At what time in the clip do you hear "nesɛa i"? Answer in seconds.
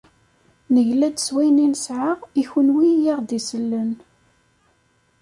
1.67-2.43